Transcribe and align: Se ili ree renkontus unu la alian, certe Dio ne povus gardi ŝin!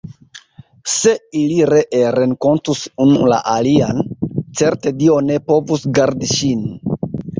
Se 0.93 1.11
ili 1.41 1.59
ree 1.71 1.99
renkontus 2.15 2.81
unu 3.05 3.27
la 3.33 3.39
alian, 3.53 4.01
certe 4.63 4.95
Dio 5.03 5.19
ne 5.27 5.41
povus 5.53 5.85
gardi 5.99 6.31
ŝin! 6.33 6.65